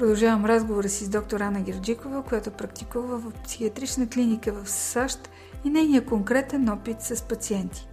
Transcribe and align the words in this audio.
Продължавам 0.00 0.44
разговора 0.44 0.88
си 0.88 1.04
с 1.04 1.10
доктор 1.10 1.40
Ана 1.40 1.60
Герджикова, 1.60 2.22
която 2.22 2.50
практикува 2.50 3.18
в 3.18 3.32
психиатрична 3.44 4.08
клиника 4.08 4.52
в 4.52 4.70
САЩ 4.70 5.30
и 5.64 5.70
нейния 5.70 6.06
конкретен 6.06 6.68
опит 6.68 7.02
с 7.02 7.28
пациенти. 7.28 7.88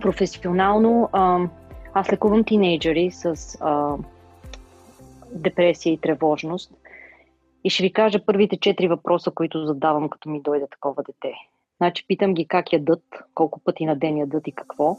Професионално 0.00 1.08
аз 1.94 2.12
лекувам 2.12 2.44
тинейджери 2.44 3.10
с 3.10 3.34
а, 3.60 3.96
депресия 5.32 5.92
и 5.92 6.00
тревожност. 6.00 6.72
И 7.64 7.70
ще 7.70 7.82
ви 7.82 7.92
кажа 7.92 8.24
първите 8.26 8.56
четири 8.56 8.88
въпроса, 8.88 9.30
които 9.30 9.66
задавам, 9.66 10.08
като 10.08 10.30
ми 10.30 10.42
дойде 10.42 10.66
такова 10.70 11.02
дете. 11.02 11.34
Значи 11.76 12.06
питам 12.08 12.34
ги 12.34 12.46
как 12.46 12.72
ядат, 12.72 13.04
колко 13.34 13.60
пъти 13.60 13.86
на 13.86 13.96
ден 13.96 14.18
ядат 14.18 14.46
и 14.46 14.52
какво. 14.52 14.96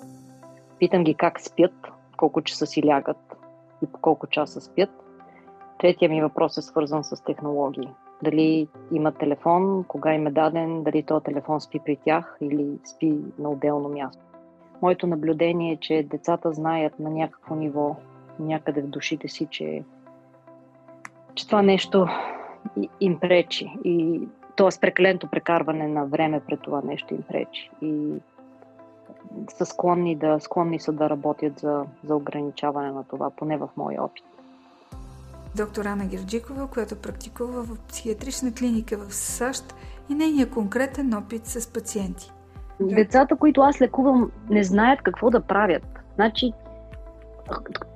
Питам 0.79 1.03
ги 1.03 1.13
как 1.13 1.41
спят, 1.41 1.87
колко 2.17 2.41
часа 2.41 2.67
си 2.67 2.87
лягат 2.87 3.35
и 3.83 3.87
по 3.87 4.01
колко 4.01 4.27
часа 4.27 4.61
спят. 4.61 4.89
Третия 5.79 6.09
ми 6.09 6.21
въпрос 6.21 6.57
е 6.57 6.61
свързан 6.61 7.03
с 7.03 7.23
технологии. 7.23 7.89
Дали 8.23 8.67
има 8.91 9.11
телефон, 9.11 9.83
кога 9.87 10.13
им 10.13 10.27
е 10.27 10.31
даден, 10.31 10.83
дали 10.83 11.03
този 11.03 11.23
телефон 11.23 11.61
спи 11.61 11.79
при 11.85 11.95
тях 11.95 12.37
или 12.41 12.67
спи 12.85 13.17
на 13.39 13.49
отделно 13.49 13.89
място. 13.89 14.23
Моето 14.81 15.07
наблюдение 15.07 15.73
е, 15.73 15.77
че 15.77 16.07
децата 16.09 16.53
знаят 16.53 16.99
на 16.99 17.09
някакво 17.09 17.55
ниво, 17.55 17.95
някъде 18.39 18.81
в 18.81 18.87
душите 18.87 19.27
си, 19.27 19.47
че, 19.51 19.83
че 21.35 21.47
това 21.47 21.61
нещо 21.61 22.07
им 23.01 23.19
пречи. 23.19 23.77
И 23.83 24.21
т.е. 24.57 24.79
прекаленто 24.81 25.27
прекарване 25.27 25.87
на 25.87 26.05
време 26.05 26.39
пред 26.39 26.61
това 26.61 26.81
нещо 26.81 27.13
им 27.13 27.21
пречи. 27.21 27.71
И 27.81 28.13
са 29.47 29.65
склонни, 29.65 30.15
да, 30.15 30.39
склонни 30.39 30.79
са 30.79 30.91
да 30.91 31.09
работят 31.09 31.59
за, 31.59 31.85
за 32.03 32.15
ограничаване 32.15 32.91
на 32.91 33.03
това, 33.03 33.29
поне 33.29 33.57
в 33.57 33.69
моя 33.77 34.03
опит. 34.03 34.23
Доктор 35.55 35.85
Ана 35.85 36.05
Герджикова, 36.05 36.67
която 36.67 36.95
практикува 36.95 37.63
в 37.63 37.77
психиатрична 37.87 38.53
клиника 38.53 38.97
в 38.97 39.13
САЩ 39.13 39.75
и 40.09 40.15
нейния 40.15 40.49
конкретен 40.49 41.13
опит 41.13 41.45
с 41.45 41.73
пациенти. 41.73 42.31
Децата, 42.81 43.35
които 43.35 43.61
аз 43.61 43.81
лекувам, 43.81 44.31
не 44.49 44.63
знаят 44.63 45.01
какво 45.01 45.29
да 45.29 45.41
правят. 45.41 45.83
Значи, 46.15 46.53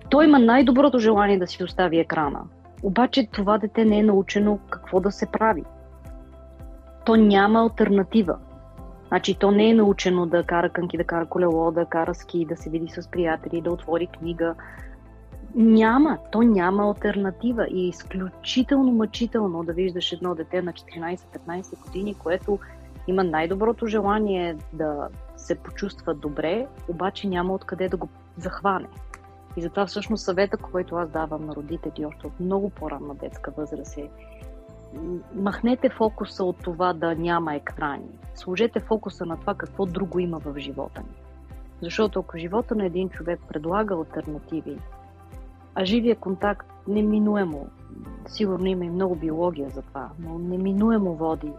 той 0.09 0.25
има 0.25 0.39
най-доброто 0.39 0.99
желание 0.99 1.39
да 1.39 1.47
си 1.47 1.63
остави 1.63 1.99
екрана. 1.99 2.41
Обаче 2.83 3.27
това 3.31 3.57
дете 3.57 3.85
не 3.85 3.99
е 3.99 4.03
научено 4.03 4.59
какво 4.69 4.99
да 4.99 5.11
се 5.11 5.25
прави. 5.25 5.63
То 7.05 7.15
няма 7.15 7.59
альтернатива. 7.59 8.37
Значи 9.07 9.35
то 9.39 9.51
не 9.51 9.69
е 9.69 9.73
научено 9.73 10.25
да 10.25 10.43
кара 10.43 10.69
кънки, 10.69 10.97
да 10.97 11.03
кара 11.03 11.25
колело, 11.25 11.71
да 11.71 11.85
кара 11.85 12.15
ски, 12.15 12.45
да 12.45 12.57
се 12.57 12.69
види 12.69 12.87
с 12.87 13.07
приятели, 13.07 13.61
да 13.61 13.71
отвори 13.71 14.07
книга. 14.07 14.55
Няма, 15.55 16.17
то 16.31 16.41
няма 16.41 16.83
альтернатива 16.83 17.67
и 17.69 17.85
е 17.85 17.87
изключително 17.87 18.91
мъчително 18.91 19.63
да 19.63 19.73
виждаш 19.73 20.11
едно 20.11 20.35
дете 20.35 20.61
на 20.61 20.73
14-15 20.73 21.83
години, 21.83 22.15
което 22.15 22.59
има 23.07 23.23
най-доброто 23.23 23.87
желание 23.87 24.57
да 24.73 25.07
се 25.37 25.55
почувства 25.55 26.13
добре, 26.13 26.67
обаче 26.87 27.27
няма 27.27 27.53
откъде 27.53 27.89
да 27.89 27.97
го 27.97 28.09
захване. 28.37 28.87
И 29.57 29.61
затова 29.61 29.85
всъщност 29.85 30.25
съвета, 30.25 30.57
който 30.57 30.95
аз 30.95 31.09
давам 31.09 31.45
на 31.45 31.55
родители 31.55 32.05
още 32.05 32.27
от 32.27 32.39
много 32.39 32.69
по-ранна 32.69 33.15
детска 33.15 33.51
възраст 33.57 33.97
е 33.97 34.09
махнете 35.35 35.89
фокуса 35.89 36.43
от 36.43 36.57
това 36.57 36.93
да 36.93 37.15
няма 37.15 37.55
екрани. 37.55 38.19
Сложете 38.35 38.79
фокуса 38.79 39.25
на 39.25 39.37
това 39.37 39.55
какво 39.55 39.85
друго 39.85 40.19
има 40.19 40.39
в 40.39 40.59
живота 40.59 41.01
ни. 41.01 41.15
Защото 41.81 42.19
ако 42.19 42.37
живота 42.37 42.75
на 42.75 42.85
един 42.85 43.09
човек 43.09 43.39
предлага 43.49 43.95
альтернативи, 43.95 44.77
а 45.75 45.85
живия 45.85 46.15
контакт 46.15 46.67
неминуемо, 46.87 47.67
сигурно 48.27 48.65
има 48.65 48.85
и 48.85 48.89
много 48.89 49.15
биология 49.15 49.69
за 49.69 49.81
това, 49.81 50.09
но 50.19 50.39
неминуемо 50.39 51.15
води. 51.15 51.51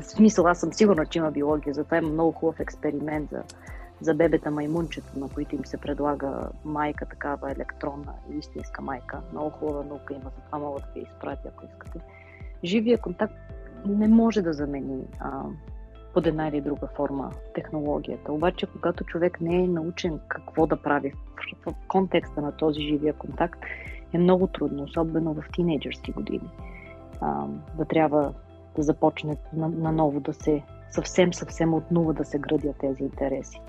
В 0.00 0.04
смисъл, 0.04 0.46
аз 0.46 0.60
съм 0.60 0.72
сигурна, 0.72 1.06
че 1.06 1.18
има 1.18 1.30
биология, 1.30 1.74
затова 1.74 1.96
има 1.96 2.08
много 2.08 2.32
хубав 2.32 2.60
експеримент 2.60 3.30
за, 3.30 3.42
за 4.00 4.14
бебета 4.14 4.50
маймунчета, 4.50 5.18
на 5.18 5.28
които 5.28 5.54
им 5.54 5.64
се 5.64 5.76
предлага 5.76 6.48
майка, 6.64 7.06
такава 7.06 7.52
електронна 7.52 8.12
истинска 8.38 8.82
майка. 8.82 9.20
Много 9.32 9.50
хубава 9.50 9.84
наука 9.84 10.14
има, 10.14 10.30
затова 10.36 10.58
мога 10.58 10.80
да 10.80 10.86
ви 10.94 11.00
изпратя, 11.00 11.48
ако 11.48 11.64
искате 11.64 12.00
живия 12.64 12.98
контакт 12.98 13.34
не 13.86 14.08
може 14.08 14.42
да 14.42 14.52
замени 14.52 15.04
а, 15.20 15.42
под 16.14 16.26
една 16.26 16.48
или 16.48 16.60
друга 16.60 16.88
форма 16.96 17.30
технологията. 17.54 18.32
Обаче, 18.32 18.66
когато 18.66 19.04
човек 19.04 19.40
не 19.40 19.56
е 19.56 19.66
научен 19.66 20.20
какво 20.28 20.66
да 20.66 20.76
прави 20.76 21.12
в, 21.66 21.74
контекста 21.88 22.42
на 22.42 22.52
този 22.52 22.80
живия 22.80 23.12
контакт, 23.12 23.60
е 24.12 24.18
много 24.18 24.46
трудно, 24.46 24.82
особено 24.82 25.34
в 25.34 25.44
тинейджърски 25.52 26.12
години, 26.12 26.50
да 27.78 27.84
трябва 27.88 28.32
да 28.76 28.82
започне 28.82 29.36
наново 29.52 30.20
да 30.20 30.32
се 30.32 30.62
съвсем, 30.90 31.34
съвсем 31.34 31.74
от 31.74 31.90
нула 31.90 32.14
да 32.14 32.24
се 32.24 32.38
градят 32.38 32.76
тези 32.78 33.02
интереси. 33.02 33.60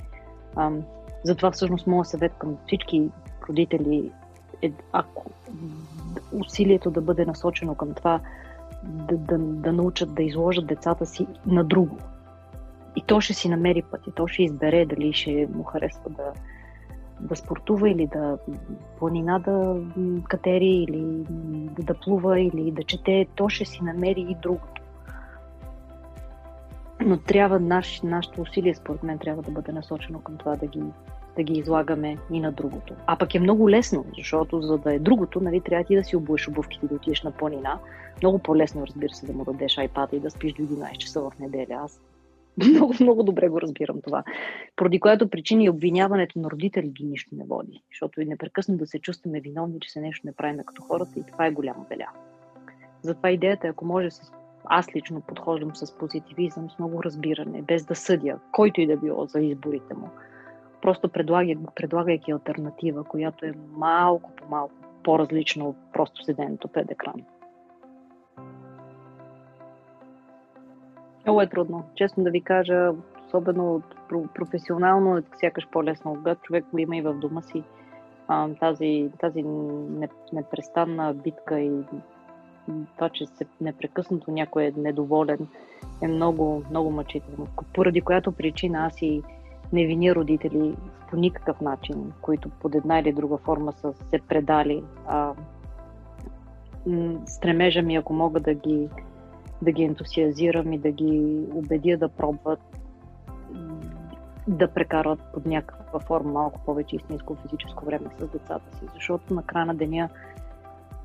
Затова 1.24 1.52
всъщност 1.52 1.88
моят 1.88 2.08
съвет 2.08 2.32
към 2.38 2.58
всички 2.66 3.10
родители 3.50 4.12
е, 4.62 4.72
ако 4.92 5.26
усилието 6.32 6.92
да 6.92 7.02
бъде 7.02 7.26
насочено 7.26 7.76
към 7.76 7.94
това 7.94 8.20
да, 8.84 9.18
да, 9.18 9.38
да 9.38 9.74
научат 9.74 10.14
да 10.14 10.24
изложат 10.24 10.68
децата 10.68 11.06
си 11.06 11.28
на 11.46 11.64
друго. 11.64 11.98
И 12.96 13.02
то 13.02 13.22
ще 13.22 13.34
си 13.34 13.50
намери 13.50 13.82
път, 13.82 14.08
и 14.08 14.12
то 14.12 14.28
ще 14.28 14.44
избере 14.44 14.86
дали 14.86 15.14
ще 15.14 15.48
му 15.56 15.64
харесва 15.64 16.10
да, 16.10 16.34
да 17.20 17.36
спортува 17.36 17.90
или 17.90 18.08
да 18.08 18.38
планина 19.00 19.40
да 19.40 19.82
катери, 20.30 20.86
или 20.90 21.26
да, 21.76 21.84
да 21.84 21.94
плува, 21.94 22.40
или 22.40 22.72
да 22.72 22.84
чете. 22.84 23.26
То 23.36 23.50
ще 23.50 23.66
си 23.66 23.84
намери 23.84 24.22
и 24.30 24.36
другото. 24.42 24.82
Но 27.06 27.18
трябва 27.18 27.60
наш, 27.60 28.02
нашето 28.02 28.42
усилие, 28.42 28.76
според 28.76 29.04
мен, 29.04 29.20
трябва 29.20 29.42
да 29.42 29.52
бъде 29.52 29.72
насочено 29.72 30.20
към 30.20 30.38
това 30.38 30.56
да 30.56 30.68
ги 30.68 30.84
да 31.36 31.44
ги 31.44 31.54
излагаме 31.54 32.18
и 32.32 32.40
на 32.40 32.52
другото. 32.52 32.94
А 33.08 33.16
пък 33.16 33.36
е 33.36 33.40
много 33.40 33.70
лесно, 33.70 34.06
защото 34.18 34.62
за 34.62 34.78
да 34.78 34.94
е 34.94 35.00
другото, 35.00 35.40
нали, 35.40 35.62
трябва 35.62 35.84
ти 35.84 35.96
да 35.96 36.04
си 36.04 36.16
обуеш 36.16 36.48
обувките, 36.48 36.88
да 36.88 36.96
отидеш 36.96 37.24
на 37.24 37.32
планина. 37.32 37.80
Много 38.22 38.40
по-лесно, 38.40 38.88
разбира 38.88 39.14
се, 39.14 39.26
да 39.26 39.34
му 39.34 39.44
дадеш 39.44 39.78
айпада 39.78 40.16
и 40.16 40.20
да 40.20 40.32
спиш 40.32 40.54
до 40.54 40.62
11 40.62 40.98
часа 40.98 41.22
в 41.22 41.32
неделя. 41.40 41.80
Аз 41.84 42.02
много, 42.70 42.94
много 43.02 43.24
добре 43.24 43.50
го 43.50 43.62
разбирам 43.62 44.02
това. 44.02 44.24
Поради 44.76 45.00
която 45.00 45.30
причина 45.30 45.64
и 45.64 45.70
обвиняването 45.70 46.40
на 46.40 46.52
родители 46.52 46.88
до 46.88 47.06
нищо 47.06 47.36
не 47.36 47.46
води. 47.46 47.84
Защото 47.92 48.22
и 48.22 48.26
непрекъснато 48.26 48.80
да 48.80 48.88
се 48.88 49.00
чувстваме 49.00 49.42
виновни, 49.42 49.80
че 49.80 49.92
се 49.92 50.02
нещо 50.02 50.28
не 50.28 50.34
правим 50.34 50.60
като 50.66 50.82
хората 50.82 51.20
и 51.20 51.24
това 51.32 51.46
е 51.46 51.52
голяма 51.52 51.86
беля. 51.90 52.10
Затова 53.02 53.32
идеята 53.32 53.68
е, 53.68 53.70
ако 53.70 53.86
може 53.86 54.12
с 54.12 54.32
аз 54.66 54.96
лично 54.96 55.22
подхождам 55.22 55.76
с 55.76 55.98
позитивизъм, 55.98 56.70
с 56.70 56.80
много 56.80 57.04
разбиране, 57.04 57.62
без 57.62 57.86
да 57.86 57.96
съдя, 57.96 58.40
който 58.52 58.82
и 58.82 58.88
да 58.88 58.98
било 58.98 59.26
за 59.26 59.40
изборите 59.40 59.94
му 59.94 60.10
просто 60.84 61.10
предлагай, 61.10 61.56
предлагайки 61.76 62.32
альтернатива, 62.32 63.04
която 63.04 63.46
е 63.46 63.54
малко 63.72 64.32
по 64.36 64.50
малко 64.50 64.74
по-различна 65.04 65.70
от 65.70 65.76
просто 65.94 66.24
седенето 66.24 66.68
пред 66.68 66.92
екран. 66.92 67.22
Много 71.26 71.42
е 71.42 71.50
трудно. 71.50 71.84
Честно 71.96 72.24
да 72.24 72.32
ви 72.32 72.42
кажа, 72.42 72.92
особено 73.26 73.82
професионално 74.36 75.24
сякаш 75.40 75.68
по-лесно. 75.72 76.16
Когато 76.16 76.42
човек 76.42 76.66
го 76.72 76.78
има 76.78 76.98
и 76.98 77.02
в 77.02 77.14
дома 77.14 77.42
си, 77.42 77.64
тази, 78.60 79.10
тази 79.20 79.44
непрестанна 80.34 81.14
битка 81.14 81.60
и 81.60 81.72
това, 82.96 83.10
че 83.10 83.26
се 83.26 83.46
непрекъснато 83.62 84.32
някой 84.32 84.64
е 84.64 84.72
недоволен, 84.78 85.48
е 86.02 86.08
много, 86.08 86.64
много 86.70 86.92
мъчително. 86.92 87.48
Поради 87.74 88.02
която 88.02 88.32
причина 88.32 88.86
аз 88.86 89.02
и 89.02 89.24
не 89.74 89.86
виня 89.86 90.16
родители 90.16 90.76
по 91.10 91.16
никакъв 91.16 91.62
начин, 91.62 92.14
които 92.22 92.50
под 92.50 92.76
една 92.76 93.00
или 93.00 93.14
друга 93.14 93.38
форма 93.38 93.72
са 93.72 93.94
се 93.94 94.20
предали. 94.28 94.84
А, 95.08 95.34
стремежа 97.26 97.82
ми, 97.82 97.96
ако 97.96 98.14
мога 98.14 98.40
да 98.40 98.54
ги, 98.54 98.90
да 99.64 99.72
ги 99.72 99.84
ентусиазирам 99.84 100.74
и 100.74 100.78
да 100.78 100.92
ги 100.92 101.46
убедя 101.54 101.98
да 101.98 102.10
пробват 102.10 102.60
да 104.48 104.68
прекарват 104.68 105.20
под 105.34 105.46
някаква 105.46 106.00
форма 106.00 106.32
малко 106.32 106.60
повече 106.66 106.96
истинско 106.96 107.36
физическо 107.36 107.86
време 107.86 108.10
с 108.20 108.28
децата 108.28 108.78
си, 108.80 108.86
защото 108.94 109.34
на 109.34 109.44
края 109.44 109.66
на 109.66 109.76
деня 109.76 110.10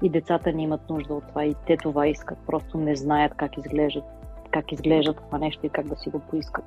и 0.03 0.11
децата 0.11 0.53
ни 0.53 0.63
имат 0.63 0.91
нужда 0.91 1.15
от 1.15 1.25
това 1.29 1.45
и 1.45 1.55
те 1.67 1.77
това 1.77 2.07
искат, 2.07 2.39
просто 2.47 2.79
не 2.79 2.97
знаят 2.97 3.35
как 3.37 3.57
изглеждат, 3.57 4.05
как 4.51 4.73
изглеждат 4.73 5.17
това 5.17 5.39
нещо 5.39 5.67
и 5.67 5.69
как 5.69 5.87
да 5.87 5.97
си 5.97 6.11
го 6.11 6.19
поискат. 6.19 6.65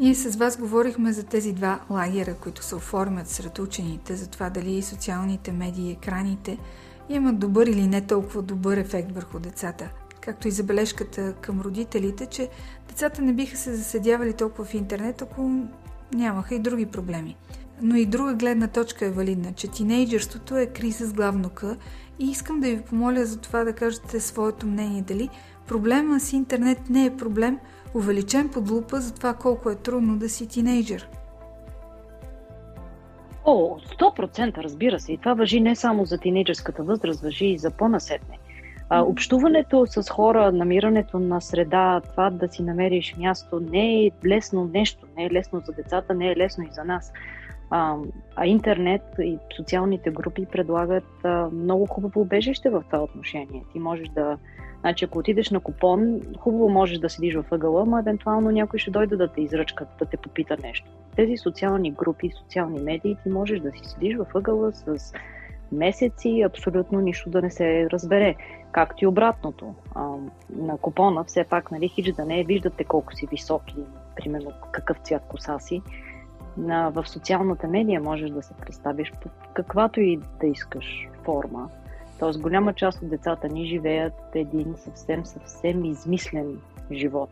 Ние 0.00 0.14
с 0.14 0.36
вас 0.36 0.58
говорихме 0.58 1.12
за 1.12 1.26
тези 1.26 1.52
два 1.52 1.80
лагера, 1.90 2.34
които 2.42 2.62
се 2.62 2.74
оформят 2.74 3.28
сред 3.28 3.58
учените, 3.58 4.14
за 4.14 4.30
това 4.30 4.50
дали 4.50 4.82
социалните 4.82 5.52
медии 5.52 5.88
и 5.88 5.92
екраните 5.92 6.58
имат 7.08 7.38
добър 7.38 7.66
или 7.66 7.86
не 7.86 8.06
толкова 8.06 8.42
добър 8.42 8.76
ефект 8.76 9.12
върху 9.12 9.38
децата. 9.38 9.90
Както 10.24 10.48
и 10.48 10.50
забележката 10.50 11.34
към 11.40 11.60
родителите, 11.60 12.26
че 12.26 12.48
децата 12.88 13.22
не 13.22 13.32
биха 13.32 13.56
се 13.56 13.74
заседявали 13.74 14.32
толкова 14.32 14.64
в 14.64 14.74
интернет, 14.74 15.22
ако 15.22 15.50
нямаха 16.14 16.54
и 16.54 16.58
други 16.58 16.86
проблеми. 16.86 17.36
но 17.82 17.96
и 17.96 18.06
друга 18.06 18.34
гледна 18.34 18.68
точка 18.68 19.06
е 19.06 19.10
валидна, 19.10 19.52
че 19.52 19.70
тинейджерството 19.70 20.56
е 20.56 20.66
криза 20.66 21.06
с 21.06 21.12
главно 21.12 21.50
К 21.50 21.64
и 22.18 22.30
искам 22.30 22.60
да 22.60 22.68
ви 22.68 22.82
помоля 22.82 23.24
за 23.24 23.40
това 23.40 23.64
да 23.64 23.72
кажете 23.72 24.20
своето 24.20 24.66
мнение 24.66 25.02
дали 25.02 25.28
проблема 25.68 26.20
с 26.20 26.32
интернет 26.32 26.90
не 26.90 27.06
е 27.06 27.16
проблем, 27.16 27.58
увеличен 27.94 28.48
под 28.48 28.70
лупа 28.70 29.00
за 29.00 29.14
това 29.14 29.34
колко 29.34 29.70
е 29.70 29.74
трудно 29.74 30.18
да 30.18 30.28
си 30.28 30.48
тинейджър. 30.48 31.08
О, 33.44 33.78
100% 34.00 34.58
разбира 34.58 35.00
се. 35.00 35.12
И 35.12 35.18
това 35.18 35.34
въжи 35.34 35.60
не 35.60 35.76
само 35.76 36.04
за 36.04 36.18
тинейджърската 36.18 36.82
възраст, 36.82 37.20
въжи 37.20 37.46
и 37.46 37.58
за 37.58 37.70
по-насетне. 37.70 38.38
А, 38.88 39.02
общуването 39.02 39.86
с 39.86 40.10
хора, 40.10 40.52
намирането 40.52 41.18
на 41.18 41.40
среда, 41.40 42.00
това 42.10 42.30
да 42.30 42.48
си 42.48 42.62
намериш 42.62 43.16
място 43.16 43.60
не 43.60 44.06
е 44.06 44.10
лесно 44.26 44.70
нещо, 44.74 45.06
не 45.16 45.24
е 45.24 45.30
лесно 45.30 45.62
за 45.66 45.72
децата, 45.72 46.14
не 46.14 46.30
е 46.32 46.36
лесно 46.36 46.64
и 46.64 46.72
за 46.72 46.84
нас. 46.84 47.12
А, 47.70 47.96
а 48.36 48.46
интернет 48.46 49.02
и 49.18 49.38
социалните 49.56 50.10
групи 50.10 50.46
предлагат 50.46 51.24
а, 51.24 51.48
много 51.52 51.86
хубаво 51.86 52.20
убежище 52.20 52.70
в 52.70 52.84
това 52.90 53.02
отношение. 53.02 53.64
Ти 53.72 53.78
можеш 53.78 54.08
да. 54.08 54.38
Значи, 54.80 55.04
ако 55.04 55.18
отидеш 55.18 55.50
на 55.50 55.60
купон, 55.60 56.20
хубаво 56.38 56.68
можеш 56.68 56.98
да 56.98 57.10
седиш 57.10 57.34
в 57.34 57.44
ъгъла, 57.50 57.84
но 57.86 57.98
евентуално 57.98 58.50
някой 58.50 58.78
ще 58.78 58.90
дойде 58.90 59.16
да 59.16 59.28
те 59.28 59.40
изръчка, 59.40 59.86
да 59.98 60.04
те 60.04 60.16
попита 60.16 60.56
нещо. 60.62 60.86
Тези 61.16 61.36
социални 61.36 61.92
групи, 61.92 62.30
социални 62.38 62.80
медии, 62.80 63.16
ти 63.22 63.28
можеш 63.28 63.60
да 63.60 63.70
си 63.70 63.80
седиш 63.84 64.16
в 64.16 64.26
ъгъла 64.34 64.72
с 64.72 65.12
месеци, 65.72 66.42
абсолютно 66.46 67.00
нищо 67.00 67.30
да 67.30 67.42
не 67.42 67.50
се 67.50 67.90
разбере. 67.90 68.34
Както 68.72 69.04
и 69.04 69.06
обратното. 69.06 69.74
А, 69.94 70.08
на 70.56 70.78
купона 70.78 71.24
все 71.24 71.44
пак, 71.44 71.70
нали, 71.70 71.88
хич 71.88 72.12
да 72.12 72.24
не 72.24 72.44
виждате 72.44 72.84
колко 72.84 73.14
си 73.14 73.26
висок 73.30 73.62
и 73.72 73.80
примерно 74.16 74.50
какъв 74.72 74.98
цвят 74.98 75.22
коса 75.28 75.58
си. 75.58 75.82
На, 76.56 76.90
в 76.90 77.08
социалната 77.08 77.68
медия 77.68 78.00
можеш 78.00 78.30
да 78.30 78.42
се 78.42 78.54
представиш 78.54 79.12
по 79.22 79.28
каквато 79.54 80.00
и 80.00 80.20
да 80.40 80.46
искаш 80.46 81.08
форма. 81.24 81.68
Тоест 82.18 82.40
голяма 82.40 82.72
част 82.74 83.02
от 83.02 83.10
децата 83.10 83.48
ни 83.48 83.66
живеят 83.66 84.14
един 84.34 84.74
съвсем, 84.76 85.26
съвсем 85.26 85.84
измислен 85.84 86.58
живот, 86.92 87.30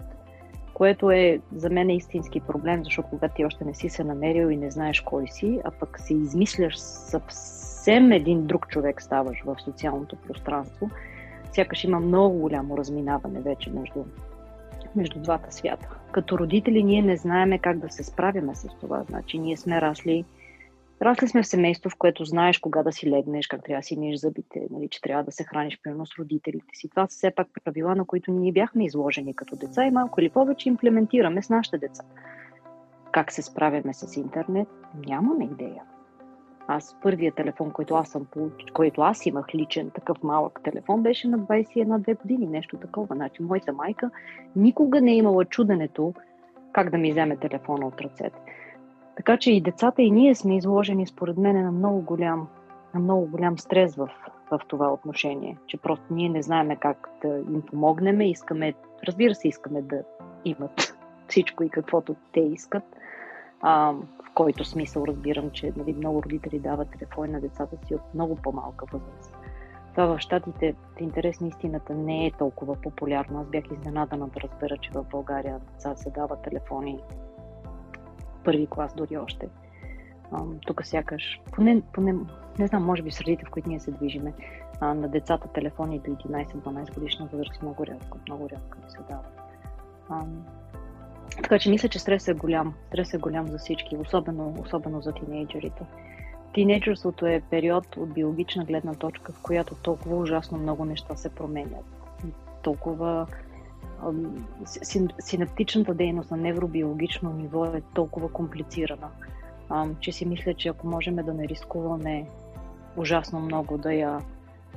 което 0.81 1.11
е 1.11 1.41
за 1.57 1.71
мен 1.71 1.91
е 1.91 1.97
истински 1.97 2.41
проблем, 2.41 2.85
защото 2.85 3.09
когато 3.09 3.35
ти 3.35 3.45
още 3.45 3.65
не 3.65 3.75
си 3.75 3.89
се 3.89 4.05
намерил 4.05 4.51
и 4.51 4.57
не 4.57 4.71
знаеш 4.71 5.01
кой 5.01 5.29
си, 5.29 5.61
а 5.65 5.71
пък 5.71 6.01
си 6.01 6.15
измисляш 6.15 6.77
съвсем 6.79 8.13
един 8.13 8.47
друг 8.47 8.69
човек 8.69 9.03
ставаш 9.03 9.43
в 9.47 9.57
социалното 9.65 10.17
пространство, 10.17 10.91
сякаш 11.53 11.85
има 11.85 12.01
много 12.01 12.39
голямо 12.39 12.77
разминаване 12.77 13.41
вече 13.41 13.71
между, 13.71 14.05
между 14.97 15.21
двата 15.21 15.53
свята. 15.53 15.89
Като 16.13 16.39
родители 16.39 16.83
ние 16.83 17.03
не 17.03 17.17
знаеме 17.17 17.59
как 17.59 17.79
да 17.79 17.91
се 17.91 18.05
справяме 18.05 18.55
с 18.55 18.69
това. 18.81 19.05
Значи 19.09 19.39
ние 19.39 19.57
сме 19.57 19.81
расли 19.81 20.25
Расли 21.03 21.29
сме 21.29 21.43
в 21.43 21.47
семейство, 21.47 21.91
в 21.91 21.97
което 21.99 22.25
знаеш 22.25 22.59
кога 22.59 22.83
да 22.83 22.93
си 22.93 23.11
легнеш, 23.11 23.47
как 23.47 23.65
трябва 23.65 23.81
да 23.81 23.87
си 23.87 23.97
миеш 23.97 24.21
зъбите, 24.21 24.67
нали, 24.71 24.89
че 24.89 25.01
трябва 25.01 25.25
да 25.25 25.33
се 25.33 25.45
храниш 25.45 25.81
примерно 25.83 26.07
с 26.07 26.19
родителите 26.19 26.75
си. 26.75 26.89
Това 26.89 27.07
са 27.07 27.17
все 27.17 27.31
пак 27.31 27.49
правила, 27.65 27.95
на 27.95 28.05
които 28.05 28.33
ние 28.33 28.53
бяхме 28.53 28.85
изложени 28.85 29.37
като 29.37 29.57
деца 29.57 29.85
и 29.85 29.91
малко 29.91 30.21
или 30.21 30.31
повече 30.31 30.69
имплементираме 30.69 31.43
с 31.43 31.51
нашите 31.51 31.79
деца. 31.79 32.05
Как 33.13 33.33
се 33.33 33.43
справяме 33.43 33.95
с 33.95 34.17
интернет? 34.17 34.69
Нямаме 35.07 35.45
идея. 35.45 35.83
Аз 36.67 36.97
първият 37.03 37.37
телефон, 37.37 37.71
който 37.71 37.95
аз, 37.95 38.09
съм, 38.09 38.27
който 38.73 39.01
аз 39.01 39.27
имах 39.27 39.55
личен, 39.55 39.91
такъв 39.91 40.23
малък 40.23 40.61
телефон, 40.65 41.03
беше 41.03 41.29
на 41.29 41.39
21-2 41.39 42.23
години, 42.23 42.47
нещо 42.47 42.77
такова. 42.77 43.15
Значи, 43.15 43.43
моята 43.43 43.73
майка 43.73 44.11
никога 44.57 45.01
не 45.01 45.13
е 45.13 45.17
имала 45.17 45.45
чуденето 45.45 46.15
как 46.73 46.91
да 46.91 46.99
ми 46.99 47.11
вземе 47.11 47.37
телефона 47.37 47.87
от 47.87 48.01
ръцете. 48.01 48.41
Така 49.21 49.37
че 49.37 49.53
и 49.53 49.61
децата, 49.61 50.03
и 50.03 50.11
ние 50.11 50.35
сме 50.35 50.57
изложени, 50.57 51.07
според 51.07 51.37
мен, 51.37 51.65
на 51.65 51.73
много 51.73 52.01
голям, 52.01 52.49
на 52.95 53.01
много 53.01 53.27
голям 53.27 53.59
стрес 53.59 53.97
в, 53.97 54.09
в 54.51 54.61
това 54.69 54.93
отношение. 54.93 55.59
Че 55.67 55.77
просто 55.77 56.05
ние 56.11 56.29
не 56.29 56.43
знаеме 56.43 56.77
как 56.77 57.09
да 57.23 57.29
им 57.29 57.63
помогнем. 57.63 58.21
Искаме, 58.21 58.75
разбира 59.09 59.35
се, 59.35 59.49
искаме 59.49 59.83
да 59.83 60.03
имат 60.45 60.97
всичко 61.29 61.65
и 61.65 61.71
каквото 61.71 62.17
те 62.33 62.41
искат. 62.41 62.83
А, 63.61 63.93
в 63.93 64.35
който 64.35 64.65
смисъл 64.65 65.05
разбирам, 65.09 65.51
че 65.51 65.73
нали, 65.77 65.93
много 65.93 66.23
родители 66.23 66.59
дават 66.59 66.91
телефони 66.91 67.33
на 67.33 67.41
децата 67.41 67.77
си 67.87 67.95
от 67.95 68.15
много 68.15 68.37
по-малка 68.37 68.87
възраст. 68.93 69.37
Това 69.95 70.07
в 70.07 70.19
Штатите, 70.19 70.75
в 70.97 71.01
интерес 71.01 71.41
на 71.41 71.49
истината, 71.49 71.95
не 71.95 72.27
е 72.27 72.33
толкова 72.39 72.77
популярно. 72.77 73.41
Аз 73.41 73.47
бях 73.47 73.65
изненадана 73.73 74.29
да 74.29 74.41
разбера, 74.41 74.77
че 74.77 74.91
в 74.91 75.05
България 75.11 75.59
деца 75.59 75.97
се 75.97 76.11
дават 76.11 76.43
телефони 76.43 76.99
първи 78.45 78.67
клас 78.67 78.95
дори 78.95 79.17
още. 79.17 79.49
тук 80.67 80.87
сякаш, 80.87 81.41
поне, 81.53 81.83
поне, 81.93 82.15
не 82.59 82.67
знам, 82.67 82.85
може 82.85 83.03
би 83.03 83.11
средите, 83.11 83.45
в 83.45 83.51
които 83.51 83.69
ние 83.69 83.81
се 83.81 83.91
движиме, 83.91 84.33
а, 84.81 84.95
на 84.95 85.09
децата 85.09 85.49
телефони 85.49 85.99
до 85.99 86.11
11-12 86.11 86.95
годишна 86.95 87.29
възраст 87.33 87.63
много 87.63 87.87
рядко, 87.87 88.19
много 88.29 88.49
рядко 88.51 88.77
се 88.89 88.99
дават. 89.09 89.41
А, 90.09 90.25
така 91.43 91.59
че 91.59 91.71
мисля, 91.71 91.89
че 91.89 91.99
стрес 91.99 92.29
е 92.29 92.35
голям. 92.35 92.75
Стрес 92.87 93.15
е 93.15 93.19
голям 93.19 93.49
за 93.49 93.59
всички, 93.59 93.97
особено, 93.97 94.55
особено 94.61 95.01
за 95.01 95.13
тинейджерите. 95.13 95.85
Тинейджерството 96.55 97.27
е 97.27 97.43
период 97.51 97.97
от 97.97 98.13
биологична 98.13 98.65
гледна 98.65 98.95
точка, 98.95 99.33
в 99.33 99.43
която 99.43 99.75
толкова 99.75 100.17
ужасно 100.17 100.59
много 100.59 100.85
неща 100.85 101.17
се 101.17 101.35
променят. 101.35 101.85
Толкова 102.63 103.27
синаптичната 105.21 105.95
дейност 105.95 106.31
на 106.31 106.37
невробиологично 106.37 107.33
ниво 107.33 107.65
е 107.65 107.83
толкова 107.95 108.33
комплицирана, 108.33 109.11
че 110.01 110.13
си 110.13 110.27
мисля, 110.27 110.55
че 110.55 110.69
ако 110.69 110.87
можем 110.87 111.17
да 111.17 111.35
не 111.35 111.49
рискуваме 111.49 112.27
ужасно 112.97 113.41
много 113.41 113.79
да 113.79 113.93
я 113.93 114.21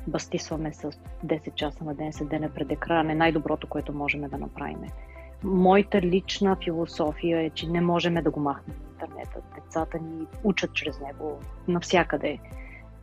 бастисваме 0.08 0.74
с 0.74 0.92
10 1.26 1.54
часа 1.56 1.84
на 1.84 1.96
ден 1.96 2.14
седене 2.14 2.50
пред 2.50 2.72
екран, 2.72 3.10
е 3.10 3.16
най-доброто, 3.16 3.68
което 3.68 3.94
можем 3.94 4.22
да 4.22 4.38
направим. 4.38 4.82
Моята 5.44 6.02
лична 6.02 6.58
философия 6.64 7.42
е, 7.42 7.50
че 7.50 7.70
не 7.70 7.82
можем 7.82 8.14
да 8.14 8.32
го 8.32 8.40
махнем 8.40 8.76
интернета. 8.92 9.40
Децата 9.56 10.00
ни 10.00 10.26
учат 10.44 10.74
чрез 10.74 11.00
него 11.00 11.40
навсякъде. 11.68 12.40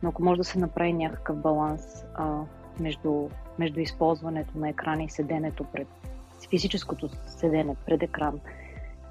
Но 0.03 0.09
ако 0.09 0.23
може 0.23 0.37
да 0.37 0.43
се 0.43 0.59
направи 0.59 0.93
някакъв 0.93 1.37
баланс 1.37 1.81
а, 2.15 2.41
между, 2.79 3.29
между 3.59 3.79
използването 3.79 4.57
на 4.57 4.69
екрана 4.69 5.03
и 5.03 5.09
седенето 5.09 5.63
пред 5.63 5.87
физическото 6.49 7.09
седене 7.27 7.75
пред 7.85 8.03
екран 8.03 8.39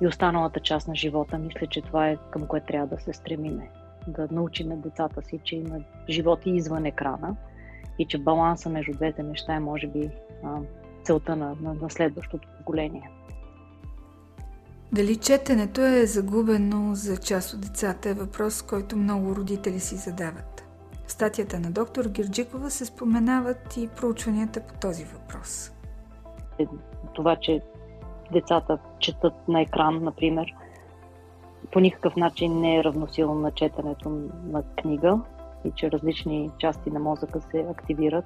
и 0.01 0.07
останалата 0.07 0.61
част 0.61 0.89
на 0.89 0.95
живота, 0.95 1.39
мисля, 1.39 1.67
че 1.67 1.83
това 1.83 2.09
е 2.09 2.17
към 2.31 2.47
което 2.47 2.67
трябва 2.67 2.97
да 2.97 3.03
се 3.03 3.13
стремиме. 3.13 3.71
Да 4.07 4.29
научим 4.31 4.81
децата 4.81 5.23
си, 5.23 5.41
че 5.45 5.57
има 5.57 5.81
живот 6.09 6.41
и 6.47 6.51
извън 6.51 6.85
екрана 6.85 7.37
и 7.99 8.07
че 8.07 8.19
баланса 8.19 8.69
между 8.71 8.93
двете 8.93 9.23
неща 9.23 9.55
е, 9.55 9.61
може 9.61 9.87
би, 9.87 10.11
целта 11.05 11.37
на, 11.37 11.57
на, 11.61 11.75
на 11.75 11.91
следващото 11.91 12.49
поколение. 12.59 13.11
Дали 14.93 15.17
четенето 15.17 15.81
е 15.81 16.07
загубено 16.07 16.95
за 16.95 17.17
част 17.17 17.55
от 17.55 17.61
децата 17.61 18.09
е 18.09 18.15
въпрос, 18.15 18.63
който 18.63 18.97
много 18.97 19.37
родители 19.37 19.81
си 19.81 19.97
задават. 19.97 20.65
В 21.07 21.13
статията 21.13 21.61
на 21.61 21.71
доктор 21.71 22.05
Гирджикова 22.05 22.71
се 22.71 22.87
споменават 22.87 23.77
и 23.77 23.89
проучванията 23.97 24.61
по 24.61 24.75
този 24.75 25.05
въпрос. 25.05 25.73
Това, 27.15 27.37
че 27.37 27.61
децата 28.33 28.79
четат 28.99 29.49
на 29.49 29.61
екран, 29.61 30.05
например, 30.05 30.55
по 31.73 31.81
никакъв 31.81 32.17
начин 32.17 32.61
не 32.61 32.77
е 32.77 32.85
равносилно 32.85 33.35
на 33.35 33.51
четенето 33.51 34.09
на 34.45 34.63
книга 34.63 35.21
и 35.65 35.71
че 35.75 35.91
различни 35.91 36.51
части 36.59 36.91
на 36.91 37.01
мозъка 37.01 37.41
се 37.41 37.67
активират. 37.71 38.25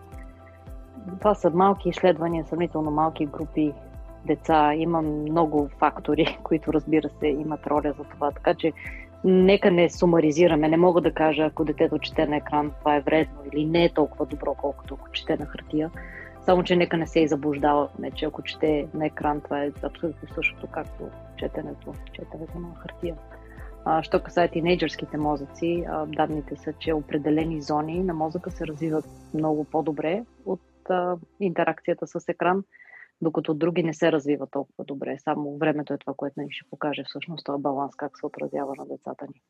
Това 1.18 1.34
са 1.34 1.50
малки 1.50 1.88
изследвания, 1.88 2.44
сравнително 2.44 2.90
малки 2.90 3.26
групи 3.26 3.72
деца. 4.26 4.74
Има 4.74 5.02
много 5.02 5.68
фактори, 5.78 6.38
които 6.42 6.72
разбира 6.72 7.08
се 7.08 7.26
имат 7.26 7.66
роля 7.66 7.94
за 7.98 8.04
това. 8.04 8.30
Така 8.30 8.54
че 8.54 8.72
нека 9.24 9.70
не 9.70 9.90
сумаризираме. 9.90 10.68
Не 10.68 10.76
мога 10.76 11.00
да 11.00 11.12
кажа, 11.12 11.42
ако 11.42 11.64
детето 11.64 11.98
чете 11.98 12.26
на 12.26 12.36
екран, 12.36 12.72
това 12.78 12.96
е 12.96 13.00
вредно 13.00 13.38
или 13.52 13.64
не 13.64 13.84
е 13.84 13.92
толкова 13.92 14.26
добро, 14.26 14.54
колкото 14.54 14.94
ако 14.94 15.10
чете 15.12 15.36
на 15.36 15.46
хартия. 15.46 15.90
Само, 16.44 16.62
че 16.62 16.76
нека 16.76 16.96
не 16.96 17.06
се 17.06 17.20
и 17.20 17.28
заблуждаваме, 17.28 18.10
че 18.10 18.26
ако 18.26 18.42
чете 18.42 18.88
на 18.94 19.06
екран, 19.06 19.40
това 19.40 19.64
е 19.64 19.72
абсолютно 19.82 20.28
същото, 20.34 20.66
както 20.66 21.04
четенето, 21.36 21.94
четенето 22.12 22.58
на 22.58 22.74
хартия. 22.74 23.16
А, 23.84 24.02
що 24.02 24.22
касае 24.22 24.48
тинейджърските 24.48 25.16
мозъци, 25.16 25.84
а, 25.88 26.06
данните 26.06 26.56
са, 26.56 26.72
че 26.72 26.92
определени 26.92 27.62
зони 27.62 28.02
на 28.02 28.14
мозъка 28.14 28.50
се 28.50 28.66
развиват 28.66 29.04
много 29.34 29.64
по-добре 29.64 30.24
от 30.46 30.60
а, 30.90 31.16
интеракцията 31.40 32.06
с 32.06 32.28
екран 32.28 32.64
докато 33.20 33.54
други 33.54 33.82
не 33.82 33.94
се 33.94 34.12
развиват 34.12 34.50
толкова 34.50 34.84
добре. 34.84 35.16
Само 35.18 35.58
времето 35.58 35.92
е 35.92 35.98
това, 35.98 36.14
което 36.16 36.40
ни 36.40 36.46
ще 36.50 36.70
покаже 36.70 37.04
всъщност 37.06 37.46
този 37.46 37.62
баланс, 37.62 37.96
как 37.96 38.18
се 38.18 38.26
отразява 38.26 38.72
на 38.78 38.86
децата 38.86 39.26
ни. 39.26 39.42